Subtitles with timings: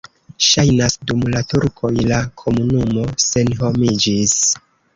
[0.45, 4.37] Ŝajnas, dum la turkoj la komunumo senhomiĝis.